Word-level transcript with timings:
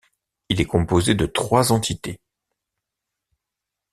Il 0.49 0.59
est 0.59 0.65
composé 0.65 1.13
de 1.13 1.27
trois 1.27 1.71
entités. 1.71 2.19